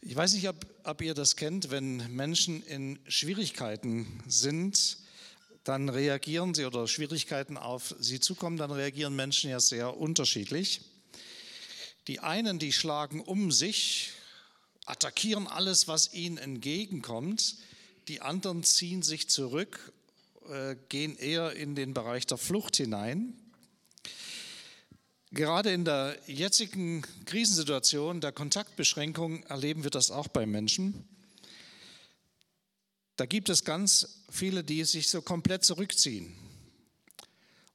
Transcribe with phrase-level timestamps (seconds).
[0.00, 4.98] Ich weiß nicht, ob, ob, ihr das kennt, wenn Menschen in Schwierigkeiten sind,
[5.64, 10.82] dann reagieren sie oder Schwierigkeiten auf sie zukommen, dann reagieren Menschen ja sehr unterschiedlich.
[12.06, 14.12] Die einen, die schlagen um sich,
[14.86, 17.56] attackieren alles, was ihnen entgegenkommt.
[18.06, 19.92] Die anderen ziehen sich zurück,
[20.48, 23.36] äh, gehen eher in den Bereich der Flucht hinein.
[25.30, 31.06] Gerade in der jetzigen Krisensituation der Kontaktbeschränkung erleben wir das auch bei Menschen.
[33.16, 36.34] Da gibt es ganz viele, die sich so komplett zurückziehen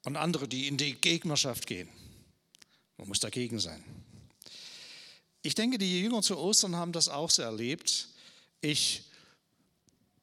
[0.03, 1.89] und andere, die in die Gegnerschaft gehen.
[2.97, 3.83] Man muss dagegen sein.
[5.43, 8.07] Ich denke, die Jünger zu Ostern haben das auch so erlebt.
[8.61, 9.03] Ich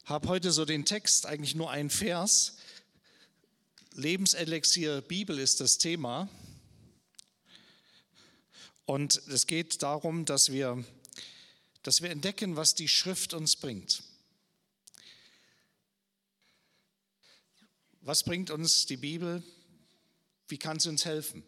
[0.04, 2.56] habe heute so den Text, eigentlich nur ein Vers.
[3.94, 6.28] Lebenselixier Bibel ist das Thema.
[8.90, 10.84] Und es geht darum, dass wir,
[11.84, 14.02] dass wir entdecken, was die Schrift uns bringt.
[18.00, 19.44] Was bringt uns die Bibel?
[20.48, 21.44] Wie kann sie uns helfen?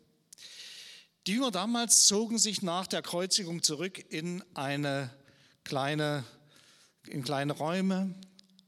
[1.27, 5.11] Die Jünger damals zogen sich nach der Kreuzigung zurück in eine
[5.65, 6.23] kleine,
[7.09, 8.15] in kleine Räume.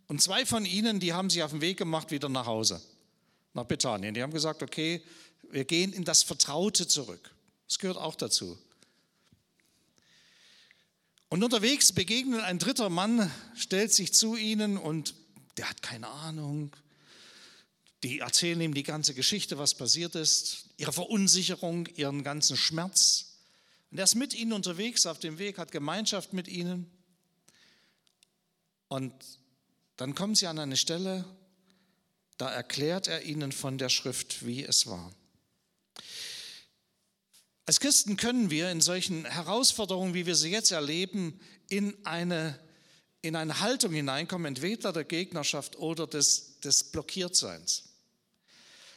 [0.09, 2.83] Und zwei von ihnen, die haben sich auf den Weg gemacht wieder nach Hause,
[3.53, 4.15] nach Bethanien.
[4.15, 5.01] Die haben gesagt, okay,
[5.49, 7.33] wir gehen in das Vertraute zurück.
[7.69, 8.59] Das gehört auch dazu.
[11.35, 15.17] Und unterwegs begegnet ein dritter Mann, stellt sich zu ihnen und
[15.57, 16.71] der hat keine Ahnung.
[18.05, 23.41] Die erzählen ihm die ganze Geschichte, was passiert ist, ihre Verunsicherung, ihren ganzen Schmerz.
[23.91, 26.89] Und er ist mit ihnen unterwegs auf dem Weg, hat Gemeinschaft mit ihnen.
[28.87, 29.13] Und
[29.97, 31.25] dann kommen sie an eine Stelle,
[32.37, 35.13] da erklärt er ihnen von der Schrift, wie es war.
[37.67, 42.61] Als Christen können wir in solchen Herausforderungen, wie wir sie jetzt erleben, in eine,
[43.23, 47.85] in eine Haltung hineinkommen, entweder der Gegnerschaft oder des, des Blockiertseins.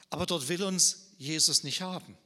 [0.09, 2.17] Aber dort will uns Jesus nicht haben.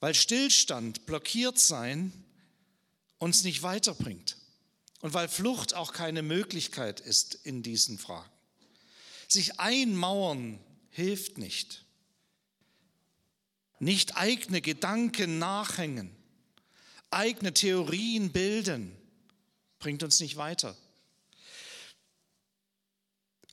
[0.00, 2.12] Weil Stillstand, blockiert sein,
[3.18, 4.36] uns nicht weiterbringt.
[5.00, 8.30] Und weil Flucht auch keine Möglichkeit ist in diesen Fragen.
[9.28, 10.58] Sich einmauern
[10.90, 11.83] hilft nicht
[13.84, 16.10] nicht eigene Gedanken nachhängen,
[17.10, 18.96] eigene Theorien bilden,
[19.78, 20.74] bringt uns nicht weiter.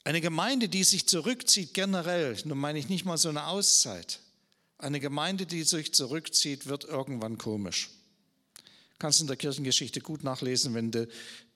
[0.05, 4.19] Eine Gemeinde, die sich zurückzieht generell, nun meine ich nicht mal so eine Auszeit,
[4.77, 7.89] eine Gemeinde, die sich zurückzieht, wird irgendwann komisch.
[8.99, 11.09] Kannst du in der Kirchengeschichte gut nachlesen, wenn du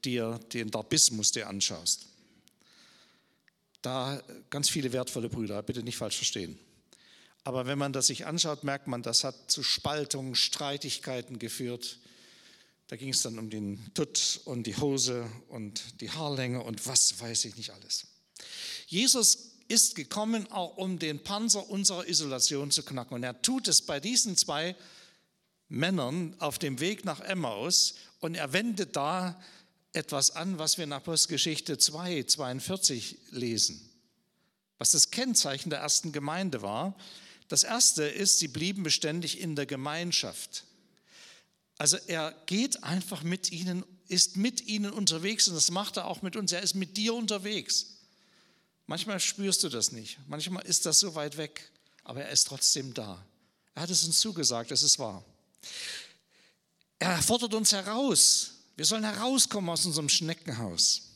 [0.03, 2.07] dir den Darbismus dir anschaust.
[3.81, 6.59] Da ganz viele wertvolle Brüder, bitte nicht falsch verstehen.
[7.45, 11.99] Aber wenn man das sich anschaut, merkt man, das hat zu Spaltungen, Streitigkeiten geführt.
[12.87, 17.21] Da ging es dann um den Tutt und die Hose und die Haarlänge und was
[17.21, 18.07] weiß ich nicht alles.
[18.87, 23.13] Jesus ist gekommen, auch um den Panzer unserer Isolation zu knacken.
[23.13, 24.75] Und er tut es bei diesen zwei
[25.69, 29.39] Männern auf dem Weg nach Emmaus und er wendet da
[29.93, 33.87] etwas an, was wir in Apostelgeschichte 2, 42 lesen,
[34.79, 36.97] was das Kennzeichen der ersten Gemeinde war.
[37.47, 40.63] Das erste ist, sie blieben beständig in der Gemeinschaft.
[41.77, 46.21] Also er geht einfach mit ihnen, ist mit ihnen unterwegs und das macht er auch
[46.21, 46.51] mit uns.
[46.51, 47.97] Er ist mit dir unterwegs.
[48.87, 51.71] Manchmal spürst du das nicht, manchmal ist das so weit weg,
[52.03, 53.25] aber er ist trotzdem da.
[53.73, 55.25] Er hat es uns zugesagt, es ist wahr.
[56.99, 58.51] Er fordert uns heraus.
[58.77, 61.09] Wir sollen herauskommen aus unserem Schneckenhaus.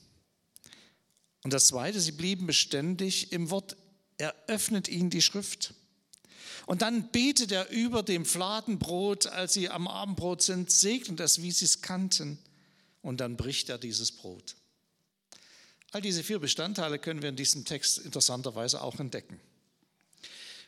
[1.44, 3.78] Und das Zweite, sie blieben beständig im Wort.
[4.18, 5.74] Er öffnet ihnen die Schrift.
[6.69, 11.50] Und dann betet er über dem Fladenbrot, als sie am Abendbrot sind, segnet es, wie
[11.50, 12.38] sie es kannten.
[13.02, 14.56] Und dann bricht er dieses Brot.
[15.90, 19.40] All diese vier Bestandteile können wir in diesem Text interessanterweise auch entdecken.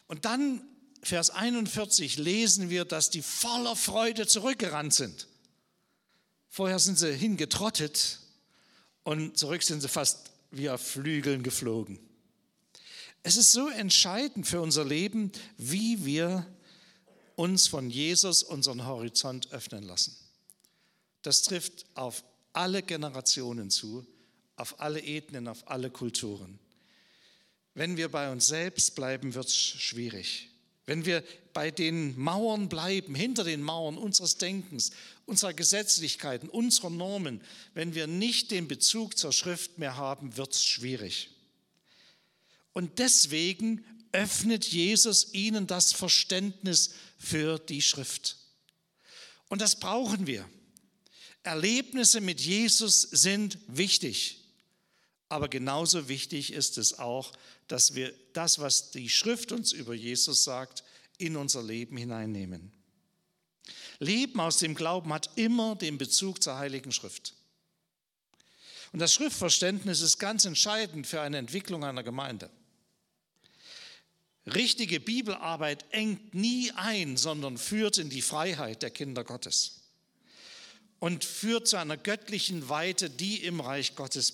[0.08, 0.64] Und dann,
[1.04, 5.28] Vers 41, lesen wir, dass die voller Freude zurückgerannt sind.
[6.50, 8.18] Vorher sind sie hingetrottet
[9.04, 12.00] und zurück sind sie fast wie auf Flügeln geflogen.
[13.24, 16.46] Es ist so entscheidend für unser Leben, wie wir
[17.36, 20.16] uns von Jesus unseren Horizont öffnen lassen.
[21.22, 22.24] Das trifft auf
[22.54, 24.06] alle Generationen zu,
[24.56, 26.60] auf alle Ethnien, auf alle Kulturen.
[27.74, 30.50] Wenn wir bei uns selbst bleiben, wird es schwierig.
[30.86, 31.24] Wenn wir
[31.54, 34.92] bei den Mauern bleiben, hinter den Mauern unseres Denkens,
[35.26, 37.42] unserer Gesetzlichkeiten, unserer Normen,
[37.74, 41.30] wenn wir nicht den Bezug zur Schrift mehr haben, wird es schwierig.
[42.74, 48.38] Und deswegen öffnet Jesus ihnen das Verständnis für die Schrift.
[49.50, 50.48] Und das brauchen wir.
[51.44, 54.38] Erlebnisse mit Jesus sind wichtig.
[55.30, 57.32] Aber genauso wichtig ist es auch,
[57.68, 60.84] dass wir das, was die Schrift uns über Jesus sagt,
[61.18, 62.72] in unser Leben hineinnehmen.
[64.00, 67.34] Leben aus dem Glauben hat immer den Bezug zur Heiligen Schrift.
[68.92, 72.50] Und das Schriftverständnis ist ganz entscheidend für eine Entwicklung einer Gemeinde.
[74.48, 79.82] Richtige Bibelarbeit engt nie ein, sondern führt in die Freiheit der Kinder Gottes
[81.00, 84.34] und führt zu einer göttlichen Weite, die im Reich Gottes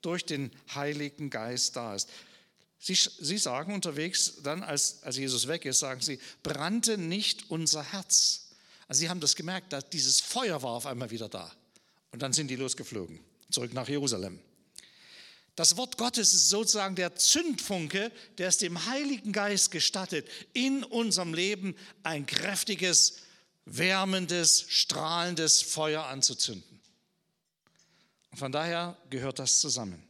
[0.00, 2.08] durch den Heiligen Geist da ist.
[2.78, 7.92] Sie, Sie sagen unterwegs, dann als, als Jesus weg ist, sagen Sie, brannte nicht unser
[7.92, 8.50] Herz.
[8.88, 11.50] Also Sie haben das gemerkt, dass dieses Feuer war auf einmal wieder da.
[12.10, 13.20] Und dann sind die losgeflogen,
[13.50, 14.40] zurück nach Jerusalem.
[15.54, 21.34] Das Wort Gottes ist sozusagen der Zündfunke, der es dem Heiligen Geist gestattet, in unserem
[21.34, 23.18] Leben ein kräftiges,
[23.66, 26.80] wärmendes, strahlendes Feuer anzuzünden.
[28.30, 30.02] Und von daher gehört das zusammen.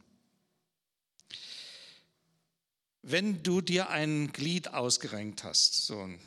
[3.01, 6.19] Wenn du dir ein Glied ausgerenkt hast, so ein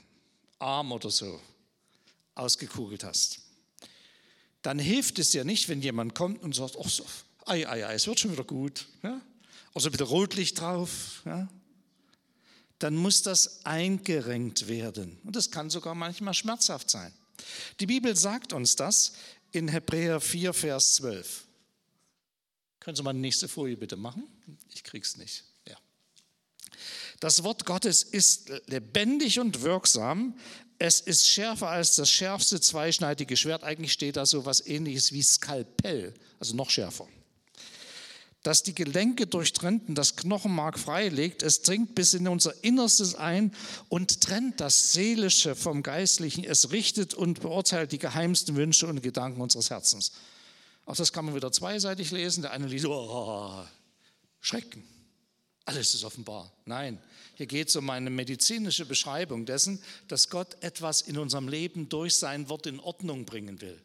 [0.58, 1.40] Arm oder so,
[2.34, 3.40] ausgekugelt hast,
[4.60, 7.06] dann hilft es dir nicht, wenn jemand kommt und sagt, ach so,
[7.46, 8.86] ei, ei, ei, es wird schon wieder gut.
[9.02, 9.20] Ja?
[9.74, 11.22] Oder bitte Rotlicht drauf.
[11.24, 11.48] Ja?
[12.78, 15.18] Dann muss das eingerenkt werden.
[15.24, 17.12] Und das kann sogar manchmal schmerzhaft sein.
[17.80, 19.12] Die Bibel sagt uns das
[19.52, 21.46] in Hebräer 4, Vers 12.
[22.80, 24.26] Können Sie mal die nächste Folie bitte machen?
[24.74, 25.44] Ich krieg's nicht.
[25.66, 25.76] Ja.
[27.20, 30.38] Das Wort Gottes ist lebendig und wirksam.
[30.78, 33.64] Es ist schärfer als das schärfste zweischneidige Schwert.
[33.64, 37.08] Eigentlich steht da so was ähnliches wie Skalpell, also noch schärfer
[38.46, 41.42] das die Gelenke durchtrennt und das Knochenmark freilegt.
[41.42, 43.52] Es dringt bis in unser Innerstes ein
[43.88, 46.44] und trennt das Seelische vom Geistlichen.
[46.44, 50.12] Es richtet und beurteilt die geheimsten Wünsche und Gedanken unseres Herzens.
[50.84, 52.42] Auch das kann man wieder zweiseitig lesen.
[52.42, 53.64] Der eine liest, oh,
[54.38, 54.84] Schrecken.
[55.64, 56.52] Alles ist offenbar.
[56.66, 57.02] Nein,
[57.34, 62.14] hier geht es um eine medizinische Beschreibung dessen, dass Gott etwas in unserem Leben durch
[62.14, 63.82] sein Wort in Ordnung bringen will.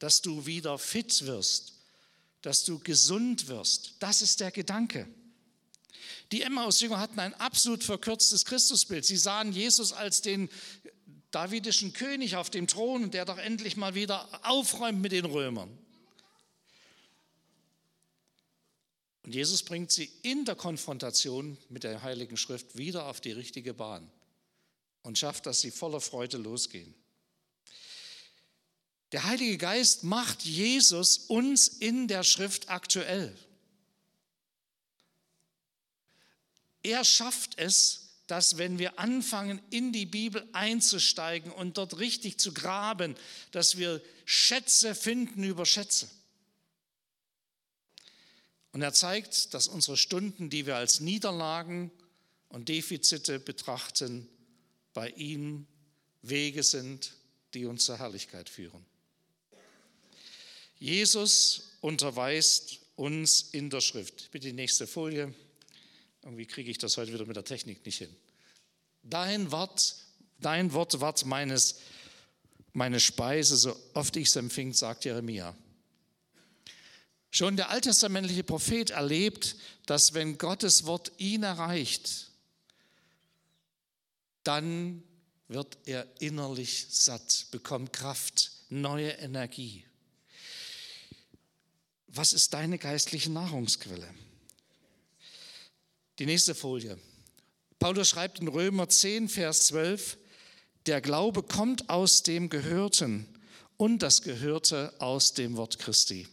[0.00, 1.75] Dass du wieder fit wirst,
[2.46, 3.96] dass du gesund wirst.
[3.98, 5.08] Das ist der Gedanke.
[6.30, 9.04] Die Emmaus-Jünger hatten ein absolut verkürztes Christusbild.
[9.04, 10.48] Sie sahen Jesus als den
[11.32, 15.76] davidischen König auf dem Thron, der doch endlich mal wieder aufräumt mit den Römern.
[19.24, 23.74] Und Jesus bringt sie in der Konfrontation mit der Heiligen Schrift wieder auf die richtige
[23.74, 24.08] Bahn
[25.02, 26.94] und schafft, dass sie voller Freude losgehen.
[29.16, 33.34] Der Heilige Geist macht Jesus uns in der Schrift aktuell.
[36.82, 42.52] Er schafft es, dass wenn wir anfangen, in die Bibel einzusteigen und dort richtig zu
[42.52, 43.16] graben,
[43.52, 46.10] dass wir Schätze finden über Schätze.
[48.72, 51.90] Und er zeigt, dass unsere Stunden, die wir als Niederlagen
[52.50, 54.28] und Defizite betrachten,
[54.92, 55.66] bei ihm
[56.20, 57.14] Wege sind,
[57.54, 58.84] die uns zur Herrlichkeit führen.
[60.78, 64.30] Jesus unterweist uns in der Schrift.
[64.30, 65.34] Bitte die nächste Folie.
[66.22, 68.14] Irgendwie kriege ich das heute wieder mit der Technik nicht hin.
[69.02, 69.96] Dein Wort,
[70.40, 71.76] dein Wort ward meines,
[72.72, 75.54] meine Speise, so oft ich es empfing, sagt Jeremia.
[77.30, 82.30] Schon der alttestamentliche Prophet erlebt, dass wenn Gottes Wort ihn erreicht,
[84.42, 85.02] dann
[85.48, 89.84] wird er innerlich satt, bekommt Kraft, neue Energie.
[92.16, 94.08] Was ist deine geistliche Nahrungsquelle?
[96.18, 96.98] Die nächste Folie.
[97.78, 100.16] Paulus schreibt in Römer 10, Vers 12,
[100.86, 103.26] der Glaube kommt aus dem Gehörten
[103.76, 106.26] und das Gehörte aus dem Wort Christi.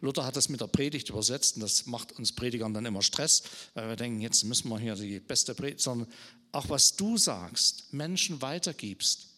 [0.00, 3.42] Luther hat das mit der Predigt übersetzt und das macht uns Predigern dann immer Stress,
[3.74, 6.08] weil wir denken, jetzt müssen wir hier die beste Predigt, sondern
[6.52, 9.33] auch was du sagst, Menschen weitergibst,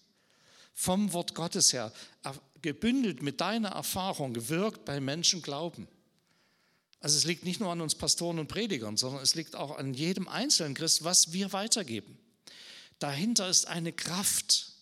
[0.78, 1.90] vom Wort Gottes her,
[2.60, 5.88] gebündelt mit deiner Erfahrung gewirkt bei Menschen glauben.
[7.00, 9.94] Also es liegt nicht nur an uns Pastoren und Predigern, sondern es liegt auch an
[9.94, 12.18] jedem einzelnen Christ, was wir weitergeben.
[12.98, 14.72] Dahinter ist eine Kraft.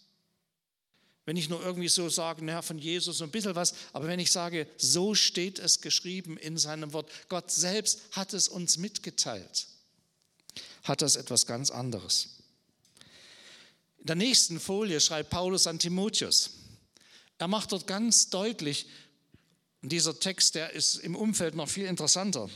[1.27, 4.33] Wenn ich nur irgendwie so sage, naja, von Jesus ein bisschen was, aber wenn ich
[4.33, 9.69] sage, so steht es geschrieben in seinem Wort, Gott selbst hat es uns mitgeteilt,
[10.83, 12.34] hat das etwas ganz anderes.
[14.05, 16.51] In der nächsten Folie schreibt Paulus an Timotheus.
[17.39, 18.87] Er macht dort ganz deutlich,
[19.81, 22.51] dieser Text, der ist im Umfeld noch viel interessanter.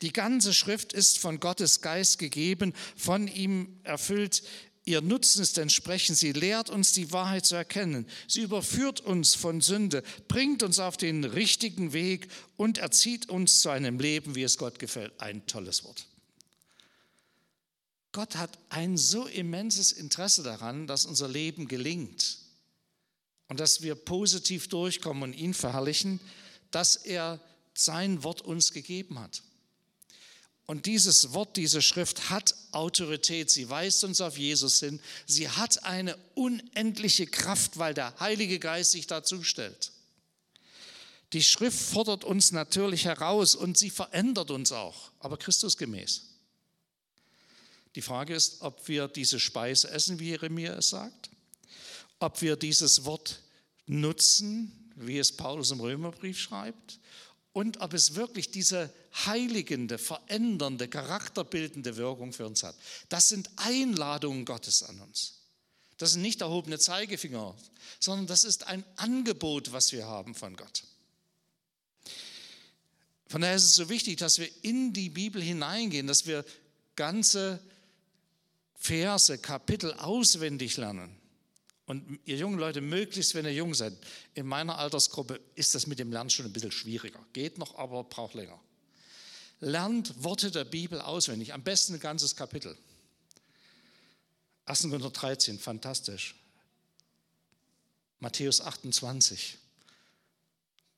[0.00, 4.42] Die ganze Schrift ist von Gottes Geist gegeben, von ihm erfüllt.
[4.86, 6.14] ihr Nutzens entsprechen.
[6.14, 8.06] Sie lehrt uns die Wahrheit zu erkennen.
[8.26, 13.68] Sie überführt uns von Sünde, bringt uns auf den richtigen Weg und erzieht uns zu
[13.68, 15.12] einem Leben, wie es Gott gefällt.
[15.20, 16.06] Ein tolles Wort.
[18.12, 22.38] Gott hat ein so immenses Interesse daran, dass unser Leben gelingt
[23.48, 26.20] und dass wir positiv durchkommen und ihn verherrlichen,
[26.70, 27.40] dass er
[27.74, 29.42] sein Wort uns gegeben hat.
[30.66, 33.50] Und dieses Wort, diese Schrift hat Autorität.
[33.50, 35.00] Sie weist uns auf Jesus hin.
[35.26, 39.90] Sie hat eine unendliche Kraft, weil der Heilige Geist sich dazu stellt.
[41.32, 46.22] Die Schrift fordert uns natürlich heraus und sie verändert uns auch, aber Christus gemäß.
[47.94, 51.30] Die Frage ist, ob wir diese Speise essen, wie Jeremia es sagt,
[52.20, 53.40] ob wir dieses Wort
[53.86, 57.00] nutzen, wie es Paulus im Römerbrief schreibt,
[57.52, 58.92] und ob es wirklich diese
[59.26, 62.76] heiligende, verändernde, charakterbildende Wirkung für uns hat.
[63.08, 65.40] Das sind Einladungen Gottes an uns.
[65.96, 67.54] Das sind nicht erhobene Zeigefinger,
[67.98, 70.84] sondern das ist ein Angebot, was wir haben von Gott.
[73.26, 76.44] Von daher ist es so wichtig, dass wir in die Bibel hineingehen, dass wir
[76.96, 77.60] ganze
[78.90, 81.16] Verse, Kapitel auswendig lernen.
[81.86, 83.92] Und ihr jungen Leute, möglichst, wenn ihr jung seid,
[84.34, 87.24] in meiner Altersgruppe ist das mit dem Lernen schon ein bisschen schwieriger.
[87.32, 88.60] Geht noch, aber braucht länger.
[89.60, 92.76] Lernt Worte der Bibel auswendig, am besten ein ganzes Kapitel.
[94.64, 94.82] 1.
[94.82, 96.34] Korinther 13, fantastisch.
[98.18, 99.56] Matthäus 28,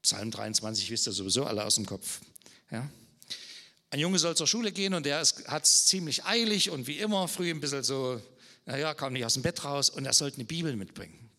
[0.01, 2.23] Psalm 23, wisst ihr sowieso alle aus dem Kopf.
[2.71, 2.89] Ja?
[3.93, 7.29] Ein Junge soll zur Schule gehen und der hat es ziemlich eilig und wie immer
[7.29, 8.23] früh ein bisschen so
[8.65, 11.31] naja, kam nicht aus dem Bett raus und er sollte eine Bibel mitbringen.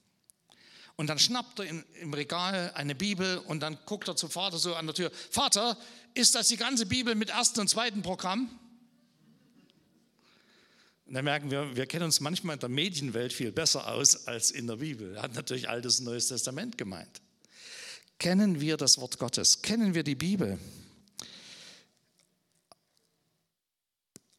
[0.95, 4.59] Und dann schnappt er in, im Regal eine Bibel und dann guckt er zum Vater
[4.59, 5.75] so an der Tür, Vater,
[6.13, 8.47] ist das die ganze Bibel mit ersten und zweiten Programm?
[11.07, 14.51] Und dann merken wir, wir kennen uns manchmal in der Medienwelt viel besser aus als
[14.51, 15.15] in der Bibel.
[15.15, 17.19] Er hat natürlich Altes und Neues Testament gemeint.
[18.19, 19.63] Kennen wir das Wort Gottes?
[19.63, 20.59] Kennen wir die Bibel?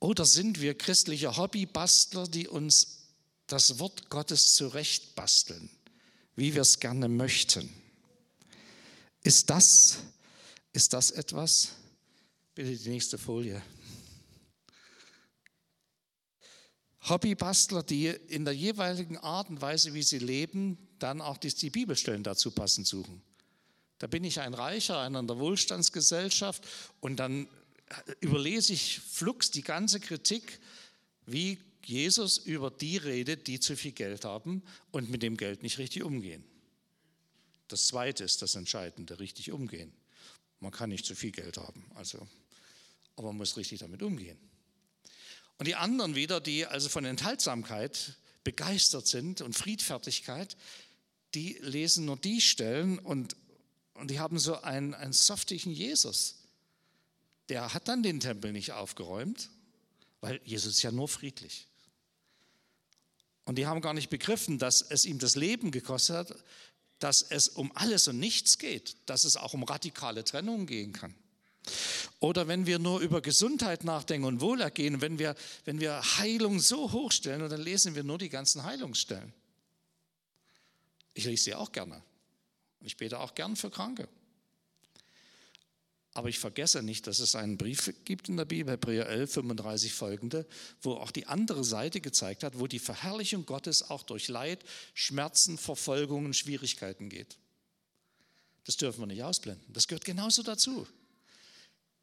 [0.04, 3.06] Oder sind wir christliche Hobbybastler, die uns
[3.46, 5.70] das Wort Gottes zurechtbasteln,
[6.36, 7.72] wie wir es gerne möchten?
[9.22, 10.00] Ist das,
[10.74, 11.70] ist das etwas?
[12.54, 13.62] Bitte die nächste Folie.
[17.08, 21.70] Hobbybastler, die in der jeweiligen Art und Weise, wie sie leben, dann auch die, die
[21.70, 23.22] Bibelstellen dazu passend suchen.
[24.00, 26.68] Da bin ich ein Reicher, einer in der Wohlstandsgesellschaft
[27.00, 27.48] und dann
[28.20, 30.60] überlese ich flugs die ganze Kritik,
[31.26, 35.78] wie Jesus über die redet, die zu viel Geld haben und mit dem Geld nicht
[35.78, 36.44] richtig umgehen.
[37.68, 39.92] Das zweite ist das Entscheidende, richtig umgehen.
[40.60, 42.26] Man kann nicht zu viel Geld haben, also,
[43.16, 44.38] aber man muss richtig damit umgehen.
[45.58, 50.56] Und die anderen wieder, die also von Enthaltsamkeit begeistert sind und Friedfertigkeit,
[51.34, 53.36] die lesen nur die Stellen und,
[53.94, 56.43] und die haben so einen, einen softigen Jesus
[57.48, 59.50] der hat dann den Tempel nicht aufgeräumt,
[60.20, 61.68] weil Jesus ist ja nur friedlich.
[63.44, 66.44] Und die haben gar nicht begriffen, dass es ihm das Leben gekostet hat,
[66.98, 71.14] dass es um alles und nichts geht, dass es auch um radikale Trennung gehen kann.
[72.20, 75.34] Oder wenn wir nur über Gesundheit nachdenken und Wohlergehen, wenn wir,
[75.64, 79.32] wenn wir Heilung so hochstellen, und dann lesen wir nur die ganzen Heilungsstellen.
[81.12, 82.02] Ich lese sie auch gerne.
[82.80, 84.08] Ich bete auch gern für Kranke.
[86.16, 89.92] Aber ich vergesse nicht, dass es einen Brief gibt in der Bibel, Hebräer 11, 35
[89.92, 90.46] folgende,
[90.80, 95.58] wo auch die andere Seite gezeigt hat, wo die Verherrlichung Gottes auch durch Leid, Schmerzen,
[95.58, 97.36] Verfolgungen, Schwierigkeiten geht.
[98.62, 99.64] Das dürfen wir nicht ausblenden.
[99.72, 100.86] Das gehört genauso dazu.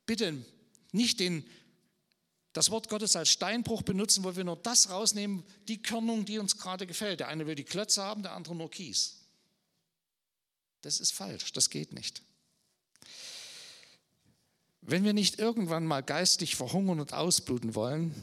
[0.05, 0.45] Bitte
[0.91, 1.45] nicht den,
[2.51, 6.57] das Wort Gottes als Steinbruch benutzen, wo wir nur das rausnehmen, die Körnung, die uns
[6.57, 7.21] gerade gefällt.
[7.21, 9.19] Der eine will die Klötze haben, der andere nur Kies.
[10.81, 12.21] Das ist falsch, das geht nicht.
[14.81, 18.13] Wenn wir nicht irgendwann mal geistig verhungern und ausbluten wollen,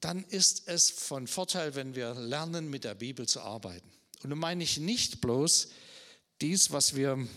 [0.00, 3.90] dann ist es von Vorteil, wenn wir lernen, mit der Bibel zu arbeiten.
[4.22, 5.68] Und nun meine ich nicht bloß
[6.40, 7.28] dies, was wir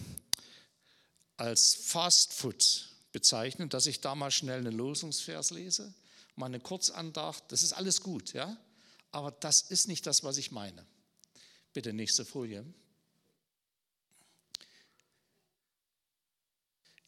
[1.36, 5.94] als Fast Food bezeichnen, dass ich da mal schnell einen Losungsvers lese,
[6.36, 8.58] mal eine Kurzandacht, das ist alles gut, ja?
[9.12, 10.86] Aber das ist nicht das, was ich meine.
[11.74, 12.66] Bitte nächste Folie.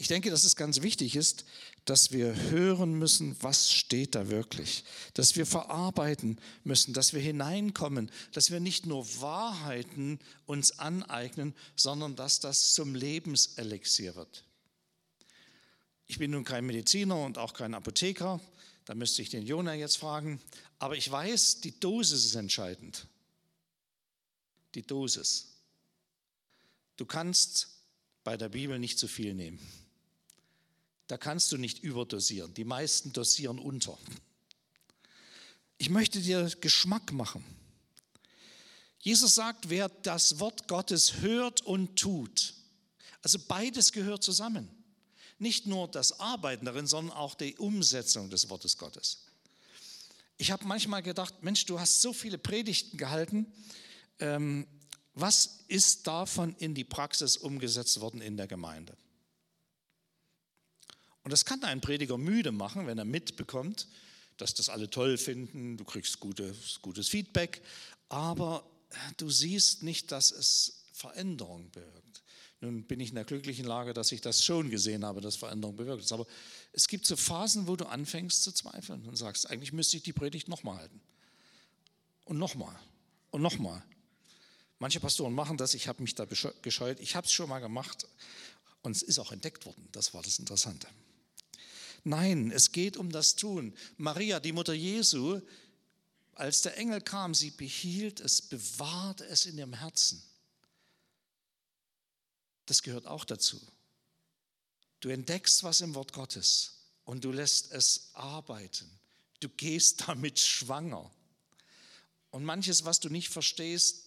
[0.01, 1.43] Ich denke, dass es ganz wichtig ist,
[1.83, 8.09] dass wir hören müssen, was steht da wirklich, dass wir verarbeiten müssen, dass wir hineinkommen,
[8.31, 14.45] dass wir nicht nur Wahrheiten uns aneignen, sondern dass das zum Lebenselixier wird.
[16.07, 18.39] Ich bin nun kein Mediziner und auch kein Apotheker,
[18.85, 20.39] da müsste ich den Jona jetzt fragen,
[20.79, 23.05] Aber ich weiß, die Dosis ist entscheidend.
[24.75, 25.57] Die Dosis.
[26.95, 27.67] Du kannst
[28.23, 29.59] bei der Bibel nicht zu viel nehmen.
[31.09, 32.53] Da kannst du nicht überdosieren.
[32.53, 33.97] Die meisten dosieren unter.
[35.79, 37.43] Ich möchte dir Geschmack machen.
[38.99, 42.53] Jesus sagt, wer das Wort Gottes hört und tut,
[43.23, 44.69] also beides gehört zusammen.
[45.39, 49.25] Nicht nur das Arbeiten darin, sondern auch die Umsetzung des Wortes Gottes.
[50.37, 53.51] Ich habe manchmal gedacht, Mensch, du hast so viele Predigten gehalten.
[54.19, 54.67] Ähm,
[55.15, 58.95] was ist davon in die Praxis umgesetzt worden in der Gemeinde?
[61.23, 63.87] Und das kann einen Prediger müde machen, wenn er mitbekommt,
[64.37, 67.61] dass das alle toll finden, du kriegst gutes, gutes Feedback,
[68.07, 68.63] aber
[69.17, 72.23] du siehst nicht, dass es Veränderung bewirkt.
[72.61, 75.77] Nun bin ich in der glücklichen Lage, dass ich das schon gesehen habe, dass Veränderung
[75.77, 76.11] bewirkt ist.
[76.11, 76.27] Aber
[76.73, 80.11] es gibt so Phasen, wo du anfängst zu zweifeln und sagst, eigentlich müsste ich die
[80.11, 80.99] Predigt nochmal halten.
[82.25, 82.77] Und nochmal.
[83.31, 83.81] Und nochmal.
[84.77, 86.99] Manche Pastoren machen das, ich habe mich da gescheut.
[86.99, 88.07] Ich habe es schon mal gemacht
[88.81, 89.87] und es ist auch entdeckt worden.
[89.91, 90.87] Das war das Interessante.
[92.03, 93.75] Nein, es geht um das Tun.
[93.97, 95.41] Maria, die Mutter Jesu,
[96.33, 100.23] als der Engel kam, sie behielt es, bewahrte es in ihrem Herzen.
[102.65, 103.59] Das gehört auch dazu.
[104.99, 108.89] Du entdeckst was im Wort Gottes und du lässt es arbeiten.
[109.39, 111.11] Du gehst damit schwanger.
[112.31, 114.05] Und manches, was du nicht verstehst,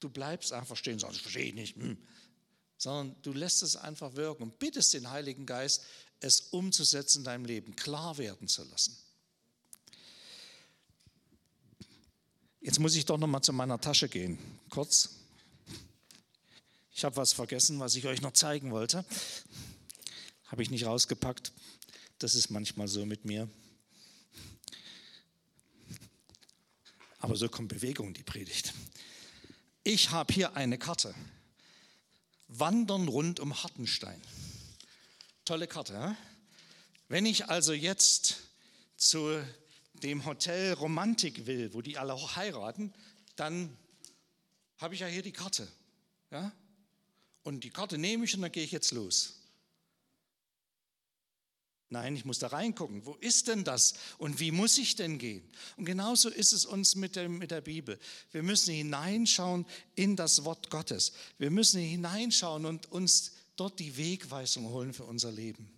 [0.00, 1.98] du bleibst einfach stehen, das verstehe ich nicht, hm.
[2.78, 5.84] sondern du lässt es einfach wirken und bittest den Heiligen Geist,
[6.20, 8.96] es umzusetzen in deinem Leben, klar werden zu lassen.
[12.60, 15.10] Jetzt muss ich doch noch mal zu meiner Tasche gehen, kurz.
[16.92, 19.04] Ich habe was vergessen, was ich euch noch zeigen wollte.
[20.48, 21.52] Habe ich nicht rausgepackt.
[22.18, 23.48] Das ist manchmal so mit mir.
[27.18, 28.74] Aber so kommt Bewegung in die Predigt.
[29.82, 31.14] Ich habe hier eine Karte.
[32.48, 34.20] Wandern rund um Hartenstein.
[35.44, 36.08] Tolle Karte.
[36.08, 36.14] He?
[37.08, 38.36] Wenn ich also jetzt
[38.96, 39.42] zu
[39.94, 42.94] dem Hotel Romantik will, wo die alle heiraten,
[43.36, 43.76] dann
[44.78, 45.66] habe ich ja hier die Karte.
[46.30, 46.52] Ja?
[47.42, 49.40] Und die Karte nehme ich und dann gehe ich jetzt los.
[51.92, 53.04] Nein, ich muss da reingucken.
[53.04, 53.94] Wo ist denn das?
[54.18, 55.42] Und wie muss ich denn gehen?
[55.76, 57.98] Und genauso ist es uns mit, dem, mit der Bibel.
[58.30, 61.12] Wir müssen hineinschauen in das Wort Gottes.
[61.38, 65.70] Wir müssen hineinschauen und uns dort die Wegweisung holen für unser Leben.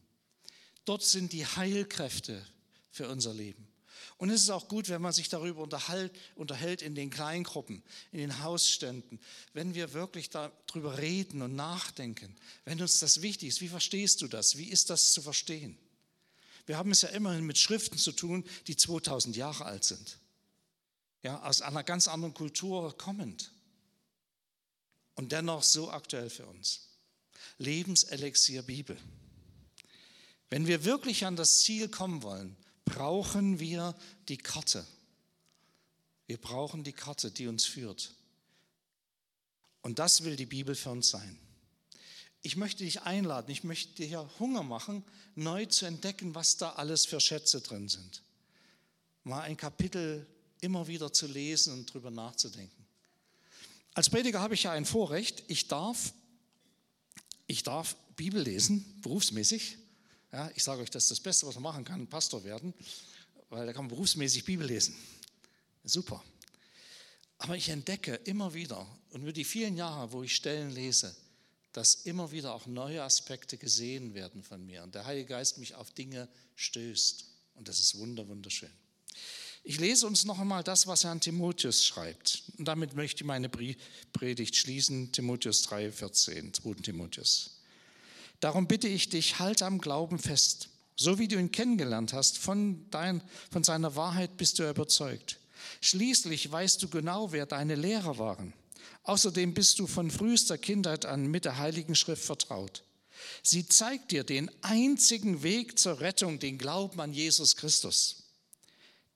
[0.84, 2.46] Dort sind die Heilkräfte
[2.92, 3.66] für unser Leben.
[4.18, 8.40] Und es ist auch gut, wenn man sich darüber unterhält, in den Kleingruppen, in den
[8.40, 9.18] Hausständen,
[9.52, 13.60] wenn wir wirklich darüber reden und nachdenken, wenn uns das wichtig ist.
[13.60, 14.56] Wie verstehst du das?
[14.56, 15.76] Wie ist das zu verstehen?
[16.66, 20.18] Wir haben es ja immerhin mit Schriften zu tun, die 2000 Jahre alt sind.
[21.24, 23.50] Ja, aus einer ganz anderen Kultur kommend.
[25.14, 26.91] Und dennoch so aktuell für uns.
[27.58, 28.96] Lebenselixier Bibel.
[30.50, 33.94] Wenn wir wirklich an das Ziel kommen wollen, brauchen wir
[34.28, 34.86] die Karte.
[36.26, 38.14] Wir brauchen die Karte, die uns führt.
[39.82, 41.38] Und das will die Bibel für uns sein.
[42.42, 47.06] Ich möchte dich einladen, ich möchte dir Hunger machen, neu zu entdecken, was da alles
[47.06, 48.22] für Schätze drin sind.
[49.24, 50.26] Mal ein Kapitel
[50.60, 52.84] immer wieder zu lesen und drüber nachzudenken.
[53.94, 55.44] Als Prediger habe ich ja ein Vorrecht.
[55.48, 56.12] Ich darf,
[57.52, 59.76] ich darf Bibel lesen, berufsmäßig.
[60.32, 62.72] Ja, ich sage euch, das ist das Beste, was man machen kann, Pastor werden,
[63.50, 64.96] weil da kann man berufsmäßig Bibel lesen.
[65.84, 66.24] Super.
[67.36, 71.14] Aber ich entdecke immer wieder und über die vielen Jahre, wo ich Stellen lese,
[71.72, 75.74] dass immer wieder auch neue Aspekte gesehen werden von mir und der Heilige Geist mich
[75.74, 77.26] auf Dinge stößt.
[77.54, 78.70] Und das ist wunder, wunderschön.
[79.64, 82.42] Ich lese uns noch einmal das, was er an Timotheus schreibt.
[82.58, 85.12] Und damit möchte ich meine Predigt schließen.
[85.12, 86.74] Timotheus 3, 14, 2.
[86.82, 87.58] Timotheus.
[88.40, 90.68] Darum bitte ich dich, halt am Glauben fest.
[90.96, 93.22] So wie du ihn kennengelernt hast, von, dein,
[93.52, 95.38] von seiner Wahrheit bist du überzeugt.
[95.80, 98.52] Schließlich weißt du genau, wer deine Lehrer waren.
[99.04, 102.82] Außerdem bist du von frühester Kindheit an mit der Heiligen Schrift vertraut.
[103.44, 108.21] Sie zeigt dir den einzigen Weg zur Rettung, den Glauben an Jesus Christus.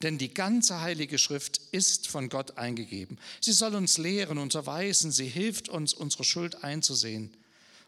[0.02, 3.18] Denn die ganze Heilige Schrift ist von Gott eingegeben.
[3.40, 7.34] Sie soll uns lehren, unterweisen, sie hilft uns, unsere Schuld einzusehen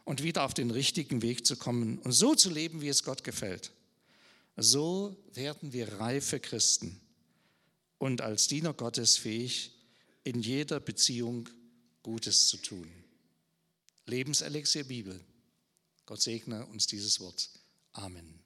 [0.05, 3.23] und wieder auf den richtigen Weg zu kommen und so zu leben, wie es Gott
[3.23, 3.71] gefällt.
[4.57, 6.99] So werden wir reife Christen
[7.99, 9.71] und als Diener Gottes fähig,
[10.23, 11.47] in jeder Beziehung
[12.01, 12.89] Gutes zu tun.
[14.05, 15.19] Lebenselixier Bibel.
[16.05, 17.49] Gott segne uns dieses Wort.
[17.93, 18.38] Amen.